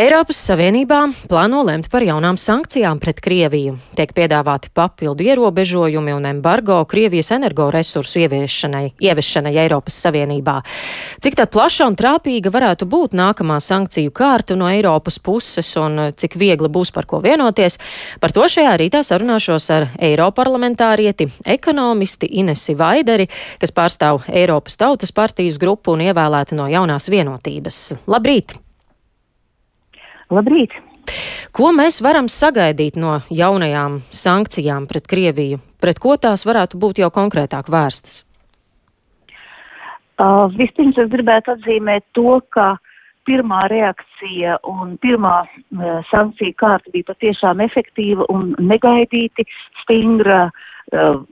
Eiropas 0.00 0.38
Savienībā 0.46 0.98
plāno 1.28 1.58
lemt 1.66 1.90
par 1.92 2.00
jaunām 2.00 2.38
sankcijām 2.40 2.96
pret 3.02 3.18
Krieviju. 3.20 3.74
Tiek 3.98 4.14
piedāvāti 4.16 4.70
papildu 4.72 5.26
ierobežojumi 5.26 6.14
un 6.16 6.24
embargo 6.30 6.78
Krievijas 6.88 7.28
energoresursu 7.36 8.22
ieviešanai, 8.22 8.94
ieviešanai 8.96 9.52
Eiropas 9.60 9.98
Savienībā. 10.06 10.54
Cik 11.20 11.36
tad 11.42 11.52
plaša 11.52 11.90
un 11.90 11.98
trāpīga 12.00 12.52
varētu 12.54 12.88
būt 12.88 13.18
nākamā 13.20 13.58
sankciju 13.60 14.14
kārta 14.16 14.56
no 14.56 14.70
Eiropas 14.70 15.20
puses 15.20 15.74
un 15.76 16.06
cik 16.16 16.38
viegli 16.40 16.72
būs 16.72 16.94
par 16.96 17.04
ko 17.10 17.20
vienoties, 17.20 17.76
par 18.24 18.32
to 18.32 18.48
šajā 18.48 18.72
rītā 18.80 19.04
sarunāšos 19.04 19.68
ar 19.76 19.88
Eiroparlamentārieti, 20.00 21.28
ekonomisti 21.44 22.32
Inesi 22.40 22.78
Vaideri, 22.78 23.28
kas 23.60 23.76
pārstāv 23.76 24.24
Eiropas 24.32 24.80
Tautas 24.80 25.12
partijas 25.12 25.60
grupu 25.60 25.92
un 25.92 26.08
ievēlēta 26.08 26.56
no 26.56 26.72
jaunās 26.72 27.12
vienotības. 27.12 27.84
Labrīt! 28.08 28.56
Labrīt! 30.30 30.76
Ko 31.50 31.72
mēs 31.74 31.98
varam 32.04 32.28
sagaidīt 32.30 32.96
no 33.00 33.18
jaunajām 33.34 33.98
sankcijām 34.14 34.86
pret 34.90 35.08
Krieviju? 35.10 35.58
Pret 35.82 35.98
ko 35.98 36.14
tās 36.20 36.44
varētu 36.46 36.78
būt 36.78 37.00
jau 37.02 37.10
konkrētāk 37.10 37.70
vērstas? 37.72 38.22
Uh, 40.20 40.46
vispirms 40.54 40.98
es 41.00 41.08
gribētu 41.10 41.54
atzīmēt 41.56 42.04
to, 42.14 42.38
ka 42.54 42.74
pirmā 43.26 43.64
reakcija 43.72 44.58
un 44.68 44.94
pirmā 45.02 45.36
uh, 45.42 46.00
sankcija 46.10 46.54
kārta 46.60 46.92
bija 46.94 47.08
patiešām 47.10 47.62
efektīva 47.64 48.28
un 48.30 48.52
negaidīti 48.60 49.46
stingra 49.82 50.42
uh, 50.50 51.22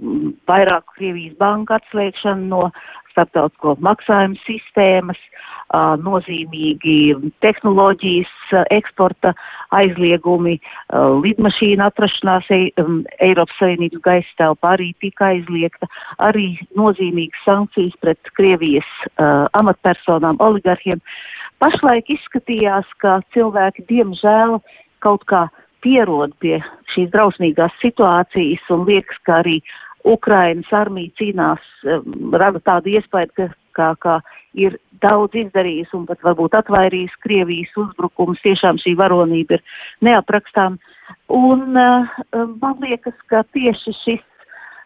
vairāku 0.48 0.96
Krievijas 0.96 1.36
banku 1.38 1.76
atslēgšana 1.76 2.48
no 2.48 2.70
starptautisko 3.18 3.74
maksājumu 3.82 4.38
sistēmas, 4.46 5.18
nozīmīgi 6.00 7.32
tehnoloģijas 7.44 8.30
eksporta 8.72 9.34
aizliegumi, 9.76 10.56
lidmašīna 11.24 11.90
atrašanās 11.90 12.48
Eiropas 12.54 13.58
Savienības 13.60 14.00
gaisa 14.06 14.38
telpā 14.40 14.72
arī 14.78 14.94
tika 15.04 15.32
aizliegta, 15.34 15.90
arī 16.24 16.54
nozīmīgas 16.78 17.44
sankcijas 17.44 17.98
pret 18.00 18.32
Krievijas 18.38 18.88
amatpersonām, 19.60 20.40
oligarhiem. 20.40 21.02
Pašlaik 21.60 22.08
izskatījās, 22.14 22.88
ka 23.02 23.18
cilvēki 23.34 23.84
diemžēl 23.90 24.60
kaut 25.04 25.26
kā 25.28 25.48
pierod 25.84 26.32
pie 26.42 26.62
šīs 26.94 27.10
drausmīgās 27.12 27.74
situācijas 27.82 28.64
un 28.74 28.86
liekas, 28.88 29.20
ka 29.26 29.42
arī 29.42 29.58
Ukrainas 30.06 30.68
armija 30.72 31.10
cīnās, 31.18 31.64
rada 32.32 32.60
tādu 32.64 32.92
iespēju, 32.94 33.32
ka, 33.34 33.48
ka, 33.74 33.88
ka 34.02 34.14
ir 34.54 34.78
daudz 35.02 35.36
izdarījis 35.38 35.92
un 35.96 36.06
pat 36.08 36.22
varbūt 36.26 36.56
atvairījis 36.58 37.18
Krievijas 37.24 37.74
uzbrukums. 37.78 38.40
Tiešām 38.44 38.80
šī 38.82 38.94
varonība 38.98 39.58
ir 39.58 39.64
neaprakstām. 40.06 40.78
Un 41.32 41.78
uh, 41.78 42.08
man 42.34 42.78
liekas, 42.82 43.16
ka 43.30 43.42
tieši 43.54 43.94
šis, 44.02 44.24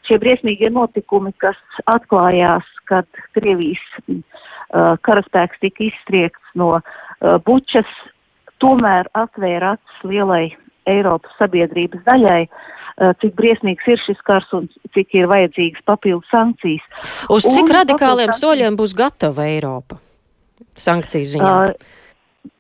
šie 0.09 0.19
briesmīgie 0.23 0.73
notikumi, 0.73 1.35
kas 1.43 1.61
atklājās, 1.91 2.67
kad 2.91 3.09
Krievijas 3.37 3.85
uh, 4.01 4.97
karaspēks 5.07 5.63
tika 5.63 5.89
izstriekts 5.91 6.59
no 6.59 6.75
uh, 6.79 7.39
Bučas, 7.47 7.89
tomēr 8.63 9.09
atvēra 9.19 9.77
acis 9.77 10.05
lielai 10.09 10.45
Eiropas 10.91 11.35
sabiedrības 11.39 12.03
daļai, 12.07 12.45
uh, 12.47 12.82
cik 13.23 13.35
briesmīgs 13.39 13.89
ir 13.89 14.01
šis 14.07 14.21
kars 14.27 14.49
un 14.57 14.69
cik 14.95 15.15
ir 15.17 15.29
vajadzīgas 15.31 15.85
papildu 15.89 16.25
sankcijas. 16.31 16.87
Uz 17.33 17.49
cik 17.49 17.67
un 17.67 17.77
radikāliem 17.81 18.33
papildu... 18.33 18.41
soļiem 18.45 18.81
būs 18.81 18.97
gatava 18.99 19.49
Eiropa? 19.49 20.01
sankciju 20.79 21.29
ziņā? 21.35 21.53
Uh, 21.53 22.51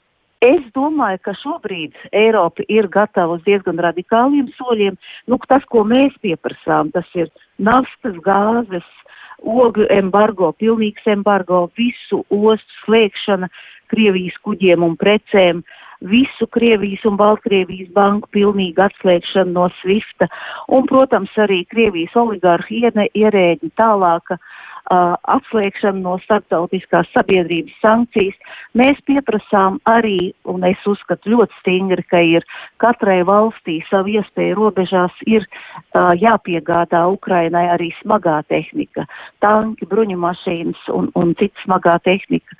es 0.44 0.62
domāju, 0.76 1.20
ka 1.26 1.34
šobrīd 1.40 1.96
Eiropa 2.12 2.64
ir 2.68 2.88
gatava 2.92 3.38
uz 3.38 3.44
diezgan 3.46 3.80
radikāliem 3.82 4.50
soļiem. 4.58 4.98
Nu, 5.30 5.38
tas, 5.48 5.64
ko 5.70 5.84
mēs 5.88 6.16
pieprasām, 6.24 6.92
tas 6.96 7.08
ir 7.18 7.30
naftas, 7.58 8.18
gāzes, 8.24 8.88
ogļu 9.42 9.88
embargo, 9.90 10.52
pilnīgs 10.58 11.06
embargo, 11.10 11.66
visu 11.78 12.22
ostu 12.30 12.82
slēgšana 12.84 13.50
Krievijas 13.92 14.36
kuģiem 14.46 14.84
un 14.86 14.94
precēm, 14.96 15.64
visu 16.10 16.46
Krievijas 16.50 17.04
un 17.08 17.16
Baltkrievijas 17.20 17.92
banku 17.94 18.28
pilnīgu 18.34 18.82
atslēgšanu 18.86 19.54
no 19.54 19.68
Swifta 19.80 20.28
un, 20.68 20.86
protams, 20.90 21.32
arī 21.40 21.62
Krievijas 21.70 22.16
oligārhu 22.18 22.82
ierēģi 22.82 23.70
tālāka 23.78 24.38
uh, 24.38 25.14
atslēgšanu 25.34 26.02
no 26.02 26.16
starptautiskās 26.24 27.10
sabiedrības 27.14 27.74
sankcijas. 27.84 28.56
Mēs 28.78 28.98
pieprasām 29.06 29.78
arī, 29.90 30.32
un 30.48 30.64
es 30.68 30.80
uzskatu 30.88 31.34
ļoti 31.34 31.58
stingri, 31.60 32.06
ka 32.08 32.22
ir 32.22 32.46
katrai 32.82 33.20
valstī 33.28 33.80
savu 33.90 34.16
iespēju 34.16 34.58
robežās 34.58 35.22
ir 35.26 35.46
uh, 35.46 36.12
jāpiegādā 36.18 37.04
Ukrainai 37.12 37.68
arī 37.76 37.92
smagā 38.00 38.40
tehnika, 38.48 39.06
tanki, 39.44 39.86
bruņumašīnas 39.90 40.88
un, 40.94 41.12
un 41.14 41.36
cita 41.38 41.66
smagā 41.66 41.98
tehnika. 42.08 42.58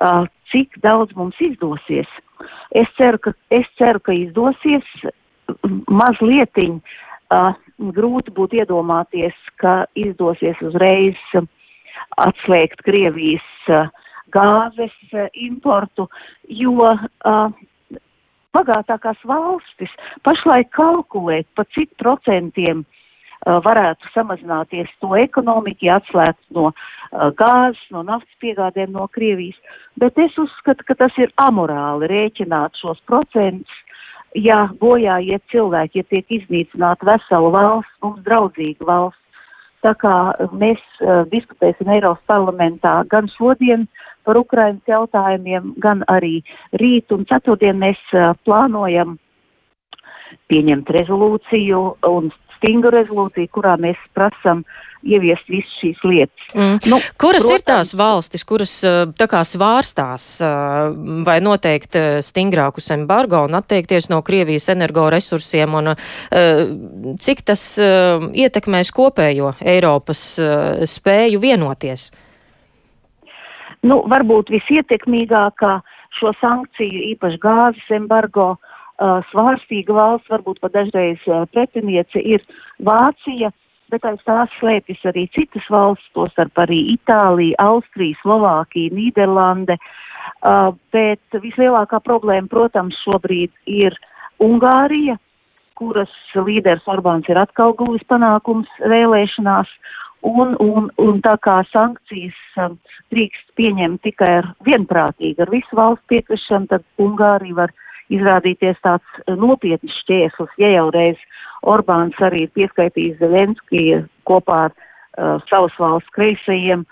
Uh, 0.00 0.26
cik 0.50 0.80
daudz 0.82 1.14
mums 1.16 1.38
izdosies? 1.42 2.10
Es 2.76 2.90
ceru, 2.98 3.20
ka, 3.22 3.32
es 3.54 3.68
ceru, 3.78 4.02
ka 4.04 4.14
izdosies 4.16 4.86
mazlietiņ. 5.90 6.78
Uh, 7.30 7.52
grūti 7.94 8.32
būtu 8.34 8.58
iedomāties, 8.58 9.36
ka 9.62 9.84
izdosies 9.94 10.58
uzreiz 10.66 11.18
atslēgt 12.18 12.82
Krievijas 12.82 13.46
uh, 13.70 13.86
gāzes 14.34 14.96
uh, 15.14 15.28
importu, 15.38 16.08
jo 16.50 16.74
uh, 16.82 17.52
bagātākās 18.56 19.20
valstis 19.30 19.92
pašlaik 20.26 20.72
kalkulē, 20.74 21.44
pa 21.54 21.64
cik 21.76 21.94
procentiem 22.02 22.82
uh, 22.82 23.60
varētu 23.62 24.10
samazināties 24.14 24.90
to 24.98 25.14
ekonomika, 25.14 25.86
ja 25.86 26.00
atslēgt 26.02 26.42
no 26.56 26.72
uh, 26.72 26.84
gāzes, 27.12 27.82
no 27.90 28.02
naftas 28.06 28.42
piegādēm 28.42 28.92
no 28.94 29.06
Krievijas, 29.12 29.58
bet 29.98 30.18
es 30.18 30.36
uzskatu, 30.38 30.84
ka 30.86 30.94
tas 30.94 31.16
ir 31.18 31.32
amorāli 31.42 32.10
rēķināt 32.10 32.78
šos 32.78 33.00
procentus, 33.06 33.78
ja 34.34 34.68
bojā 34.80 35.18
iet 35.26 35.42
cilvēki, 35.50 36.02
ja 36.02 36.10
tiek 36.10 36.36
iznīcināta 36.40 37.06
vesela 37.08 37.50
valsts, 37.50 37.96
mums 38.02 38.22
draudzīga 38.26 38.86
valsts. 38.86 39.18
Tā 39.80 39.94
kā 39.96 40.14
mēs 40.52 40.80
uh, 41.00 41.24
diskutēsim 41.32 41.88
Eiropas 41.88 42.22
parlamentā 42.28 43.00
gan 43.08 43.30
šodien 43.32 43.86
par 44.28 44.36
Ukrainas 44.36 44.84
jautājumiem, 44.86 45.72
gan 45.80 46.04
arī 46.12 46.42
rīt 46.76 47.10
un 47.16 47.24
ceturtdien 47.24 47.80
mēs 47.80 48.00
uh, 48.12 48.34
plānojam 48.44 49.16
pieņemt 50.52 50.92
rezolūciju 50.94 51.80
un 52.10 52.28
stingru 52.58 52.92
rezolūciju, 52.92 53.48
kurā 53.56 53.78
mēs 53.80 53.98
prasam 54.14 54.62
ieviest 55.06 55.48
visas 55.48 55.72
šīs 55.80 56.00
lietas. 56.04 56.46
Mm. 56.54 56.78
Nu, 56.90 56.98
kuras 57.20 57.44
protams, 57.44 57.54
ir 57.56 57.64
tās 57.66 57.92
valstis, 57.96 58.44
kuras 58.48 58.74
eh, 58.84 59.02
tā 59.16 59.26
kā 59.30 59.42
svārstās 59.46 60.26
eh, 60.44 60.50
vai 61.26 61.38
noteikt 61.44 61.96
eh, 61.98 62.08
stingrākus 62.24 62.90
embargo 62.94 63.44
un 63.48 63.56
atteikties 63.58 64.10
no 64.12 64.20
Krievijas 64.26 64.68
energoresursiem 64.72 65.76
un 65.80 65.92
cik 67.20 67.40
tas 67.48 67.62
ietekmēs 67.80 68.90
kopējo 68.94 69.52
Eiropas 69.64 70.22
spēju 70.88 71.40
vienoties? 71.42 72.10
Nu, 73.86 74.00
varbūt 74.10 74.52
visietekmīgākā 74.52 75.72
šo 76.18 76.32
sankciju, 76.40 77.04
īpaši 77.14 77.40
gāzes 77.42 77.94
embargo, 77.96 78.52
svārstīga 79.30 79.96
valsts, 79.96 80.30
varbūt 80.32 80.60
pat 80.62 80.76
dažreiz 80.76 81.22
pretiniece 81.54 82.20
ir 82.20 82.44
Vācija, 82.84 83.52
bet 83.90 84.06
aiz 84.08 84.20
tās 84.26 84.52
slēpjas 84.58 85.02
arī 85.10 85.26
citas 85.34 85.66
valsts, 85.72 86.10
tostarp 86.16 86.62
arī 86.62 86.80
Itālija, 86.94 87.58
Austrija, 87.62 88.18
Slovākija, 88.22 88.94
Nīderlande. 88.96 89.76
Uh, 90.40 90.70
bet 90.94 91.40
vislielākā 91.42 92.00
problēma, 92.04 92.48
protams, 92.48 92.96
šobrīd 93.04 93.52
ir 93.68 93.96
Ungārija, 94.40 95.18
kuras 95.80 96.12
līderis 96.36 96.86
Orbāns 96.88 97.28
ir 97.28 97.40
atkal 97.40 97.74
guvis 97.76 98.04
panākums 98.08 98.68
vēlēšanās, 98.80 99.68
un, 100.28 100.56
un, 100.60 100.88
un 101.00 101.20
tā 101.24 101.36
kā 101.44 101.60
sankcijas 101.72 102.36
um, 102.60 102.76
drīkst 103.12 103.46
pieņemt 103.56 104.02
tikai 104.04 104.30
ar 104.42 104.50
vienprātīgi, 104.68 105.40
ar 105.40 105.52
visu 105.52 105.76
valstu 105.76 106.04
piekrišanu, 106.12 106.68
tad 106.72 106.84
Ungārija 107.00 107.62
var 107.62 107.74
izrādīties 108.12 108.80
tāds 108.84 109.20
nopietns 109.28 109.94
šķēslis, 110.02 110.56
ja 110.60 110.72
jau 110.74 110.88
reiz 110.94 111.20
Orbāns 111.68 112.16
arī 112.24 112.46
ir 112.46 112.54
pieskaitījis 112.56 113.20
Zelenski 113.20 113.84
kopā 114.28 114.64
ar 114.68 114.74
uh, 114.74 115.38
savas 115.50 115.76
valsts 115.78 116.12
kreisajiem 116.16 116.86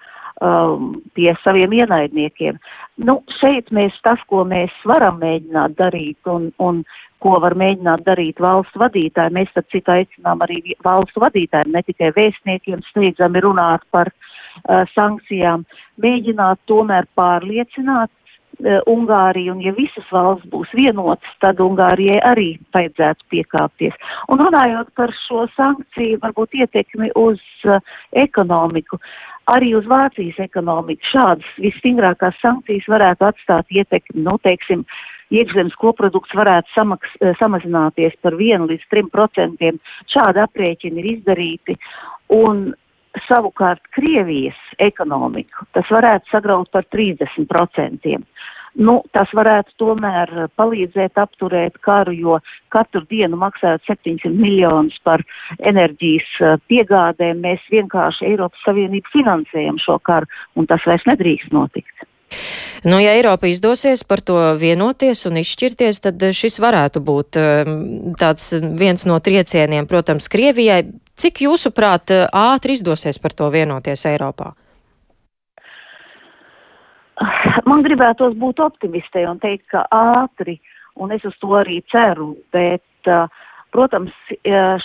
um, 0.44 0.91
pie 1.17 1.32
saviem 1.44 1.73
ienaidniekiem. 1.81 2.59
Nu, 3.09 3.20
šeit 3.41 3.73
mēs 3.75 3.97
tas, 4.05 4.20
ko 4.29 4.44
mēs 4.49 4.75
varam 4.88 5.20
mēģināt 5.23 5.79
darīt 5.79 6.31
un, 6.31 6.50
un 6.59 6.82
ko 7.25 7.38
var 7.43 7.56
mēģināt 7.59 8.05
darīt 8.06 8.41
valsts 8.43 8.79
vadītāji, 8.79 9.35
mēs 9.35 9.50
tad 9.55 9.67
citu 9.73 9.94
aicinām 9.94 10.44
arī 10.47 10.61
valsts 10.85 11.19
vadītājiem, 11.19 11.73
ne 11.75 11.82
tikai 11.87 12.12
vēstniekiem, 12.17 12.85
steidzami 12.91 13.43
runāt 13.43 13.87
par 13.94 14.12
uh, 14.12 14.85
sankcijām, 14.94 15.64
mēģināt 16.03 16.62
tomēr 16.71 17.09
pārliecināt 17.19 18.12
uh, 18.59 18.79
Ungārija, 18.91 19.53
un 19.55 19.63
ja 19.65 19.73
visas 19.77 20.07
valsts 20.15 20.49
būs 20.53 20.73
vienotas, 20.77 21.35
tad 21.45 21.61
Ungārijai 21.63 22.21
arī 22.31 22.49
vajadzētu 22.75 23.29
piekāpties. 23.35 23.99
Un 24.29 24.43
runājot 24.45 24.93
par 24.99 25.15
šo 25.27 25.47
sankciju, 25.57 26.21
varbūt 26.25 26.59
ietekmi 26.63 27.13
uz 27.19 27.43
uh, 27.67 27.79
ekonomiku, 28.13 29.01
arī 29.53 29.75
uz 29.79 29.87
Vācijas 29.89 30.41
ekonomiku, 30.45 31.13
šādas 31.13 31.55
visstingrākās 31.63 32.37
sankcijas 32.43 32.89
varētu 32.91 33.31
atstāt 33.31 33.71
ietekmi, 33.73 34.25
nu, 34.27 34.37
teiksim, 34.45 34.85
iekšzemes 35.35 35.77
koprodukts 35.81 36.35
varētu 36.37 36.73
samaks, 36.75 37.17
samazināties 37.41 38.17
par 38.25 38.37
1 38.37 38.69
līdz 38.71 38.91
3 38.95 39.11
procentiem. 39.13 39.81
Šādi 40.13 40.45
aprēķini 40.45 41.03
ir 41.03 41.11
izdarīti. 41.17 41.77
Un 42.33 42.71
savukārt 43.27 43.83
Krievijas 43.97 44.59
ekonomiku 44.79 45.67
tas 45.77 45.91
varētu 45.93 46.31
sagraut 46.33 46.71
par 46.73 46.87
30%. 46.95 48.19
Nu, 48.79 49.01
tas 49.17 49.31
varētu 49.35 49.73
tomēr 49.81 50.31
palīdzēt 50.61 51.19
apturēt 51.19 51.81
karu, 51.83 52.13
jo 52.15 52.37
katru 52.71 53.03
dienu 53.11 53.39
maksājot 53.41 53.83
700 53.89 54.31
miljonus 54.39 54.99
par 55.03 55.25
enerģijas 55.59 56.29
eh, 56.39 56.55
piegādēm, 56.71 57.41
mēs 57.43 57.65
vienkārši 57.75 58.29
Eiropas 58.31 58.63
Savienību 58.67 59.11
finansējam 59.17 59.81
šo 59.83 59.99
karu, 60.07 60.31
un 60.55 60.71
tas 60.71 60.85
vairs 60.87 61.07
nedrīkst 61.11 61.51
notikt. 61.57 61.98
Nu, 62.85 63.01
ja 63.03 63.17
Eiropa 63.17 63.49
izdosies 63.49 64.05
par 64.07 64.21
to 64.21 64.37
vienoties 64.61 65.25
un 65.27 65.41
izšķirties, 65.41 66.03
tad 66.05 66.23
šis 66.37 66.61
varētu 66.63 67.03
būt 67.03 67.39
eh, 67.41 67.75
tāds 68.21 68.53
viens 68.79 69.07
no 69.09 69.19
triecieniem, 69.19 69.89
protams, 69.91 70.31
Krievijai, 70.31 70.83
Cik 71.19 71.41
jūsuprāt 71.43 72.13
ātri 72.31 72.77
izdosies 72.79 73.19
par 73.19 73.35
to 73.35 73.49
vienoties 73.51 74.05
Eiropā? 74.07 74.53
Man 77.67 77.83
gribētos 77.83 78.37
būt 78.39 78.63
optimistē 78.63 79.25
un 79.27 79.41
teikt, 79.43 79.67
ka 79.73 79.83
ātri, 79.91 80.61
un 80.95 81.11
es 81.17 81.25
uz 81.27 81.35
to 81.43 81.57
arī 81.59 81.81
ceru, 81.91 82.37
bet, 82.55 83.11
protams, 83.75 84.15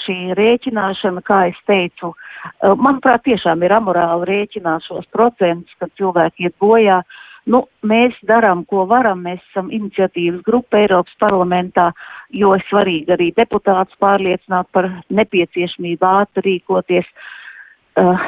šī 0.01 0.18
rēķināšana, 0.39 1.22
kā 1.28 1.44
es 1.51 1.60
teicu, 1.69 2.16
manuprāt, 2.63 3.22
tiešām 3.30 3.62
ir 3.68 3.78
amorāli 3.78 4.31
rēķināt 4.31 4.89
šos 4.89 5.06
procentus, 5.13 5.78
kad 5.78 5.94
cilvēki 6.01 6.50
iet 6.50 6.57
bojā. 6.57 7.04
Uh, 7.04 7.22
Nu, 7.44 7.66
mēs 7.84 8.16
darām, 8.24 8.63
ko 8.69 8.86
varam. 8.88 9.25
Mēs 9.25 9.42
esam 9.50 9.69
iniciatīvas 9.74 10.44
grupa 10.48 10.80
Eiropas 10.80 11.16
parlamentā, 11.19 11.90
jo 12.31 12.54
svarīgi 12.69 13.12
arī 13.16 13.31
deputātus 13.36 14.00
pārliecināt 14.00 14.69
par 14.72 14.88
nepieciešamību 15.12 16.07
ātri 16.07 16.45
rīkoties. 16.48 17.10
Uh, 18.00 18.22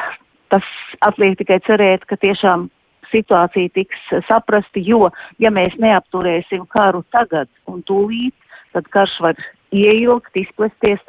tas 0.52 0.68
atliek 1.08 1.38
tikai 1.40 1.62
cerēt, 1.66 2.04
ka 2.10 2.20
tiešām 2.20 2.68
situācija 3.14 3.72
tiks 3.78 4.12
saprasti, 4.28 4.84
jo, 4.84 5.08
ja 5.40 5.52
mēs 5.54 5.78
neapturēsim 5.80 6.66
karu 6.74 7.06
tagad 7.16 7.48
un 7.72 7.86
tūlīt, 7.88 8.36
tad 8.76 8.90
karš 8.92 9.16
var 9.24 9.40
ieilgt, 9.72 10.36
izplesties, 10.36 11.00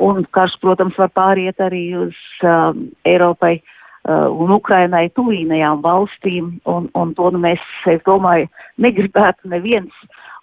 un 0.00 0.22
karš, 0.30 0.54
protams, 0.62 0.94
var 1.00 1.10
pāriet 1.18 1.58
arī 1.60 1.82
uz 1.98 2.16
uh, 2.46 2.70
Eiropai 3.04 3.58
Uh, 3.58 3.76
un 4.30 4.54
Ukrainai 4.56 5.08
tuvīnajām 5.16 5.82
valstīm, 5.84 6.56
un, 6.70 6.88
un 6.98 7.14
to 7.18 7.30
nu 7.34 7.42
mēs, 7.42 7.62
es 7.90 8.02
domāju, 8.08 8.50
negribētu 8.82 9.50
neviens. 9.52 9.94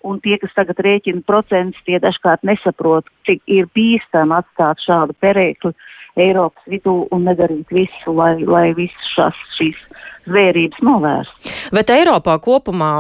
Un 0.08 0.20
tie, 0.24 0.38
kas 0.40 0.54
tagad 0.56 0.80
rēķina 0.86 1.26
procentus, 1.28 1.82
tie 1.88 1.98
dažkārt 2.00 2.46
nesaprot, 2.48 3.08
cik 3.28 3.42
ir 3.50 3.66
bīstami 3.76 4.38
atstāt 4.38 4.84
šādu 4.86 5.18
perēkli 5.24 5.74
Eiropas 6.18 6.70
vidū 6.70 7.04
un 7.14 7.28
nedarīt 7.28 7.70
visu, 7.74 8.14
lai, 8.18 8.38
lai 8.42 8.72
visas 8.78 9.10
šās, 9.14 9.42
šīs 9.58 9.82
zvērības 10.28 10.84
novērst. 10.86 11.52
Bet 11.76 11.92
Eiropā 11.94 12.38
kopumā 12.44 12.92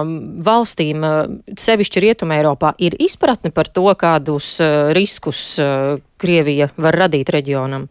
valstīm, 0.45 1.05
uh, 1.05 1.55
sevišķi 1.59 2.03
Rietuma 2.03 2.37
Eiropā, 2.37 2.73
ir 2.77 2.97
izpratne 3.01 3.51
par 3.53 3.69
to, 3.73 3.87
kādus 3.99 4.55
uh, 4.61 4.91
riskus 4.97 5.41
Krievija 6.17 6.69
var 6.77 6.97
radīt 7.05 7.31
reģionam? 7.33 7.87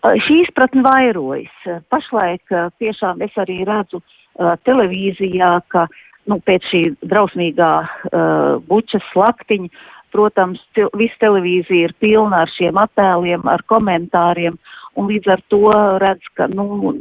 Šī 0.00 0.40
izpratne 0.46 0.82
vairojas. 0.84 1.56
Pašlaik 1.92 2.52
tiešām 2.80 3.20
es 3.26 3.34
arī 3.40 3.60
redzu 3.68 4.00
uh, 4.00 4.54
televīzijā, 4.64 5.50
ka 5.68 5.86
nu, 6.30 6.38
pēc 6.46 6.68
šī 6.70 6.82
drausmīgā 7.10 7.72
uh, 7.84 8.62
bučas 8.68 9.04
slaktiņa, 9.12 9.68
protams, 10.14 10.62
visa 10.98 11.20
televīzija 11.20 11.90
ir 11.90 11.94
pilna 12.00 12.44
ar 12.46 12.54
šiem 12.56 12.80
attēliem, 12.80 13.44
ar 13.46 13.62
komentāriem, 13.68 14.56
un 14.96 15.12
līdz 15.12 15.34
ar 15.36 15.44
to 15.52 15.74
redz, 16.02 16.32
ka 16.34 16.48
nu, 16.50 16.94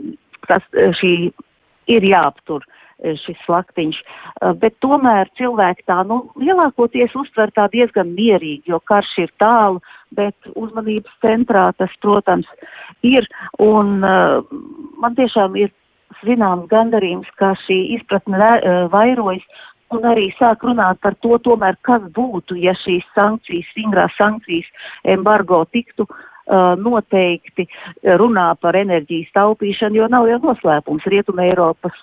tas, 0.48 0.66
šī 1.00 1.14
ir 1.90 2.06
jāaptur. 2.06 2.68
Uh, 2.68 2.79
Eh, 2.79 2.79
šis 3.00 3.38
slaktiņš. 3.46 4.00
Eh, 4.00 4.54
bet 4.60 4.76
tomēr 4.84 5.30
cilvēki 5.40 5.86
tā, 5.88 6.02
nu, 6.08 6.22
lielākoties 6.40 7.16
uztver 7.16 7.52
tā 7.56 7.70
diezgan 7.72 8.14
mierīgi, 8.16 8.72
jo 8.74 8.80
karš 8.80 9.16
ir 9.26 9.34
tālu, 9.42 9.82
bet 10.16 10.36
uzmanības 10.56 11.14
centrā 11.24 11.70
tas, 11.78 11.94
protams, 12.02 12.48
ir. 13.06 13.28
Un 13.62 14.02
uh, 14.04 14.42
man 15.00 15.16
tiešām 15.16 15.56
ir 15.60 15.72
zināms 16.26 16.68
gandarījums, 16.72 17.30
ka 17.38 17.54
šī 17.66 17.78
izpratne 18.00 18.88
vairojas. 18.92 19.46
Un 19.94 20.04
arī 20.06 20.28
sāk 20.38 20.66
runāt 20.66 21.00
par 21.02 21.16
to, 21.22 21.38
tomēr, 21.42 21.78
kas 21.86 22.04
būtu, 22.14 22.58
ja 22.62 22.76
šīs 22.78 23.06
sankcijas, 23.18 23.70
stingrās 23.72 24.14
sankcijas 24.18 24.68
embargo 25.16 25.64
tiktu 25.74 26.06
uh, 26.06 26.74
noteikti 26.78 27.66
runā 28.22 28.52
par 28.62 28.78
enerģijas 28.78 29.32
taupīšanu, 29.38 30.02
jo 30.02 30.10
nav 30.12 30.28
jau 30.30 30.42
noslēpums 30.44 31.10
Rietuma 31.10 31.48
Eiropas 31.48 31.98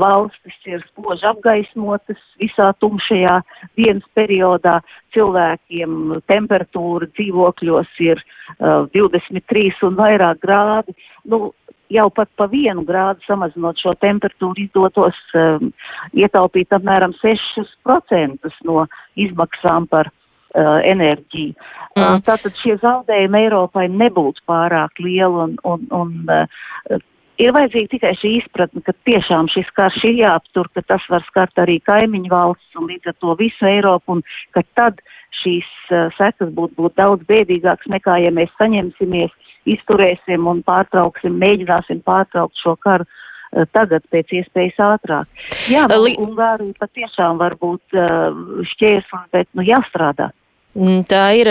valstis 0.00 0.56
ir 0.66 0.82
spoži 0.88 1.26
apgaismotas 1.28 2.20
visā 2.40 2.72
tumšajā 2.82 3.36
dienas 3.78 4.06
periodā. 4.18 4.80
Cilvēkiem 5.14 6.18
temperatūra 6.30 7.08
dzīvokļos 7.14 8.00
ir 8.04 8.20
uh, 8.20 8.88
23 8.94 9.86
un 9.86 9.96
vairāk 10.00 10.42
grādi. 10.42 10.96
Nu, 11.24 11.52
jau 11.92 12.08
pat 12.10 12.30
pa 12.38 12.48
vienu 12.50 12.84
grādu 12.86 13.22
samazinot 13.26 13.78
šo 13.80 13.94
temperatūru 14.02 14.64
izdotos 14.66 15.18
um, 15.38 15.72
ietaupīt 16.16 16.74
apmēram 16.74 17.14
6% 17.22 18.54
no 18.66 18.86
izmaksām 19.14 19.86
par 19.90 20.10
uh, 20.10 20.78
enerģiju. 20.82 21.54
Uh, 21.54 22.00
mm. 22.00 22.06
Uh, 22.06 22.22
tātad 22.26 22.58
šie 22.62 22.78
zaudējumi 22.82 23.44
Eiropai 23.46 23.86
nebūtu 23.92 24.42
pārāk 24.50 24.98
lieli 25.02 25.44
un, 25.46 25.58
un, 25.64 25.86
un 25.94 26.16
uh, 26.26 27.04
ir 27.42 27.52
vajadzīga 27.56 27.92
tikai 27.92 28.12
šī 28.20 28.32
izpratne, 28.40 28.82
ka 28.86 28.94
tiešām 29.08 29.50
šis 29.52 29.68
karš 29.76 30.02
ir 30.08 30.20
jāaptur, 30.22 30.70
ka 30.74 30.82
tas 30.86 31.04
var 31.12 31.24
skart 31.28 31.60
arī 31.62 31.78
kaimiņu 31.86 32.32
valsts 32.32 32.80
un 32.80 32.88
līdz 32.90 33.12
ar 33.12 33.16
to 33.22 33.36
visu 33.40 33.68
Eiropu 33.68 34.16
un 34.16 34.24
ka 34.56 34.64
tad 34.78 35.02
šīs 35.42 35.68
uh, 35.90 36.08
sekas 36.16 36.52
būtu 36.56 36.78
būt 36.80 36.96
daudz 37.00 37.26
bēdīgākas 37.28 37.92
nekā, 37.92 38.18
ja 38.24 38.32
mēs 38.34 38.52
saņemsimies, 38.60 39.34
izturēsim 39.68 40.46
un 40.48 40.62
pārtrauksim, 40.66 41.36
mēģināsim 41.42 42.00
pārtraukt 42.06 42.56
šo 42.62 42.76
karu 42.80 43.04
uh, 43.06 43.66
tagad 43.76 44.06
pēc 44.14 44.32
iespējas 44.40 44.80
ātrāk. 44.88 45.44
Jā, 45.70 45.84
Li... 45.92 46.16
Ungārija 46.22 46.78
patiešām 46.80 47.42
var 47.42 47.58
būt 47.60 47.98
uh, 47.98 48.64
šķērslis, 48.72 49.30
bet 49.34 49.50
nu 49.58 49.66
jāstrādā. 49.66 50.32
Mm, 50.76 51.04
tā 51.08 51.22
ir, 51.38 51.48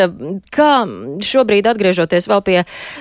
kā 0.54 0.86
šobrīd 1.26 1.66
atgriežoties 1.72 2.28
vēl 2.30 2.42
pie 2.46 2.58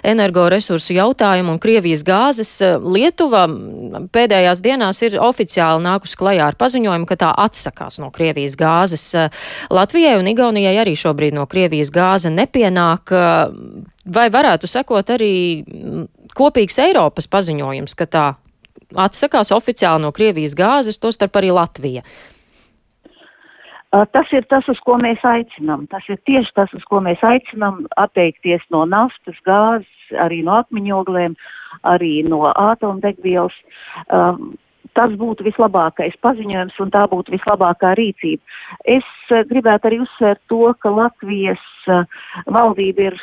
energoresursu 0.07 0.97
jautājumu 0.97 1.53
un 1.53 1.61
Krievijas 1.61 2.05
gāzes, 2.07 2.53
Lietuva 2.81 3.45
pēdējās 4.15 4.63
dienās 4.65 5.03
ir 5.05 5.19
oficiāli 5.21 5.85
nākus 5.85 6.17
klajā 6.17 6.49
ar 6.49 6.57
paziņojumu, 6.61 7.09
ka 7.11 7.19
tā 7.21 7.33
atsakās 7.45 8.01
no 8.01 8.09
Krievijas 8.15 8.57
gāzes. 8.57 9.05
Latvijai 9.75 10.17
un 10.21 10.31
Igaunijai 10.33 10.79
arī 10.81 10.97
šobrīd 10.97 11.37
no 11.37 11.45
Krievijas 11.51 11.93
gāze 11.93 12.33
nepienāk. 12.33 13.13
Vai 14.05 14.29
varētu 14.33 14.69
sekot 14.69 15.13
arī 15.13 15.35
kopīgs 16.37 16.81
Eiropas 16.87 17.29
paziņojums, 17.29 17.97
ka 18.01 18.09
tā 18.09 18.27
atsakās 18.97 19.53
oficiāli 19.53 20.07
no 20.07 20.13
Krievijas 20.15 20.57
gāzes, 20.57 21.01
tostarp 21.01 21.37
arī 21.41 21.53
Latvija? 21.53 22.05
Tas 23.95 24.31
ir 24.35 24.47
tas, 24.51 24.67
uz 24.73 24.81
ko 24.83 24.97
mēs 24.99 25.23
aicinām. 25.29 25.85
Tas 25.93 26.07
ir 26.11 26.19
tieši 26.27 26.51
tas, 26.57 26.73
uz 26.75 26.83
ko 26.89 26.99
mēs 27.05 27.21
aicinām 27.23 27.85
atteikties 28.01 28.65
no 28.75 28.83
naftas, 28.91 29.37
gāzes, 29.47 29.91
arī 30.19 30.41
no 30.47 30.57
akmeņogliem, 30.63 31.37
arī 31.87 32.15
no 32.27 32.49
ātrumdegvielas. 32.51 33.55
Um, 34.09 34.55
tas 34.99 35.15
būtu 35.19 35.47
vislabākais 35.47 36.17
paziņojums 36.23 36.81
un 36.83 36.91
tā 36.95 37.05
būtu 37.11 37.35
vislabākā 37.37 37.95
rīcība. 37.99 38.43
Es 38.97 39.07
gribētu 39.51 39.91
arī 39.91 40.03
uzsvērt 40.05 40.43
to, 40.51 40.67
ka 40.83 40.91
Latvijas 40.91 41.65
valdība 42.47 43.11
ir 43.11 43.19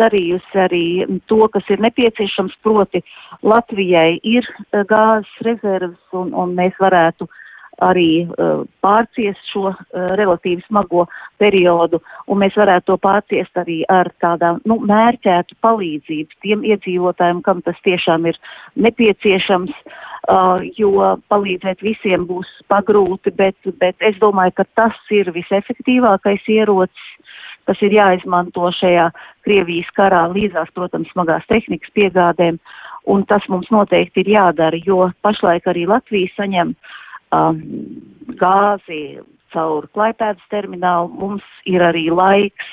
darījusi 0.00 0.58
arī 0.58 0.84
to, 1.30 1.44
kas 1.52 1.68
ir 1.72 1.84
nepieciešams, 1.84 2.56
proti 2.66 3.04
Latvijai 3.42 4.18
ir 4.24 4.48
gāzes 4.90 5.40
rezerves 5.46 6.16
un, 6.16 6.32
un 6.34 6.52
mēs 6.58 6.76
varētu 6.82 7.28
uh, 7.28 7.40
arī 7.82 8.24
uh, 8.26 8.62
pārciest 8.84 9.50
šo 9.50 9.70
uh, 9.72 9.76
relatīvi 10.18 10.62
smago 10.68 11.06
periodu, 11.42 12.00
un 12.28 12.42
mēs 12.44 12.56
varētu 12.58 12.92
to 12.92 12.98
pārciest 13.02 13.58
arī 13.58 13.82
ar 13.90 14.12
tādām 14.22 14.60
nu, 14.68 14.78
mērķētu 14.86 15.58
palīdzību 15.64 16.42
tiem 16.44 16.64
iedzīvotājiem, 16.70 17.42
kam 17.42 17.62
tas 17.66 17.80
tiešām 17.86 18.26
ir 18.30 18.38
nepieciešams. 18.76 19.74
uh, 20.28 20.62
jo 20.78 21.16
palīdzēt 21.28 21.82
visiem 21.84 22.26
būs 22.28 22.48
pagrūti, 22.72 23.32
bet, 23.36 23.56
bet 23.80 23.96
es 24.00 24.16
domāju, 24.22 24.54
ka 24.60 24.64
tas 24.74 24.96
ir 25.12 25.30
visefektīvākais 25.34 26.46
ierocis, 26.48 27.10
kas 27.68 27.80
ir 27.84 27.96
jāizmanto 27.96 28.70
šajā 28.76 29.10
Krievijas 29.44 29.88
karā 29.96 30.26
līdzās, 30.32 30.72
protams, 30.76 31.10
smagās 31.12 31.46
tehnikas 31.48 31.92
piegādēm, 31.96 32.58
un 33.08 33.24
tas 33.28 33.44
mums 33.48 33.70
noteikti 33.72 34.24
ir 34.24 34.34
jādara, 34.36 34.80
jo 34.84 35.10
pašlaik 35.24 35.68
arī 35.68 35.86
Latvija 35.88 36.32
saņem 36.36 36.74
um, 37.34 37.60
gāzi 38.40 39.02
caur 39.54 39.86
klaipēdas 39.94 40.42
terminālu. 40.52 41.12
Mums 41.18 41.44
ir 41.70 41.84
arī 41.86 42.08
laiks, 42.10 42.70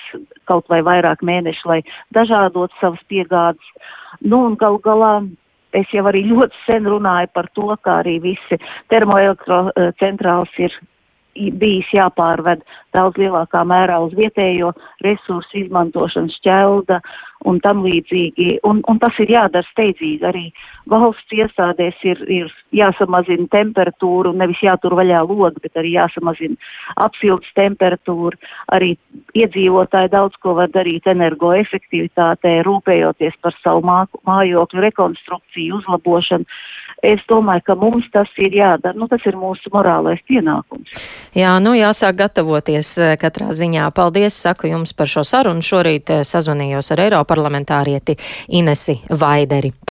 kaut 0.50 0.70
vai 0.72 0.82
vairāk 0.86 1.22
mēneši, 1.26 1.68
lai 1.70 1.80
dažādot 2.16 2.74
savas 2.82 3.02
piegādes. 3.12 3.74
Nu, 4.22 4.44
un 4.48 4.58
gal 4.60 4.80
galā 4.84 5.14
es 5.78 5.92
jau 5.96 6.04
arī 6.10 6.24
ļoti 6.28 6.66
sen 6.66 6.90
runāju 6.90 7.32
par 7.36 7.48
to, 7.56 7.70
kā 7.86 8.02
arī 8.02 8.18
visi 8.24 8.60
termoelektrocentrāls 8.92 10.58
ir 10.60 10.76
bijis 11.36 11.90
jāpārved 11.96 12.64
daudz 12.96 13.20
lielākā 13.20 13.64
mērā 13.68 14.00
uz 14.04 14.16
vietējo 14.18 14.72
resursu 15.06 15.64
izmantošanu, 15.64 16.32
šķelda 16.40 17.00
un 17.50 17.60
tam 17.64 17.82
līdzīgi. 17.86 18.60
Un, 18.68 18.82
un 18.90 19.00
tas 19.02 19.18
ir 19.22 19.32
jādara 19.34 19.66
steidzīgi. 19.72 20.22
Arī 20.28 20.44
valsts 20.92 21.34
iestādēs 21.36 21.98
ir, 22.06 22.22
ir 22.30 22.52
jāsamazina 22.76 23.48
temperatūra, 23.54 24.34
nevis 24.38 24.62
jātur 24.66 24.96
vaļā 25.00 25.24
logi, 25.30 25.64
bet 25.64 25.80
arī 25.82 25.96
jāsamazina 25.96 26.60
apsildes 27.02 27.50
temperatūra. 27.58 28.38
Arī 28.76 28.94
iedzīvotāji 29.38 30.14
daudz 30.14 30.38
ko 30.44 30.56
var 30.60 30.72
darīt 30.74 31.08
energoefektivitātē, 31.10 32.60
rūpējoties 32.68 33.40
par 33.42 33.58
savu 33.64 33.86
mā, 33.88 34.04
mājokļu 34.28 34.86
rekonstrukciju, 34.88 35.82
uzlabošanu. 35.82 36.62
Es 37.02 37.22
domāju, 37.30 37.64
ka 37.66 37.76
mums 37.82 38.06
tas 38.14 38.30
ir 38.38 38.54
jādara. 38.54 38.94
Nu, 38.98 39.08
tas 39.10 39.24
ir 39.26 39.38
mūsu 39.40 39.72
morālais 39.74 40.22
pienākums. 40.30 40.94
Jā, 41.38 41.56
nu 41.64 41.74
jāsāk 41.74 42.20
gatavoties 42.22 42.94
eh, 43.02 43.16
katrā 43.22 43.50
ziņā. 43.58 43.90
Paldies, 43.98 44.38
saku 44.38 44.70
jums 44.70 44.94
par 44.94 45.10
šo 45.10 45.26
sarunu. 45.26 45.66
Šorīt 45.66 46.14
eh, 46.14 46.26
sazvanījos 46.28 46.94
ar 46.94 47.06
Eiroparlamentārieti 47.08 48.20
Inesi 48.60 49.00
Vaideri. 49.10 49.74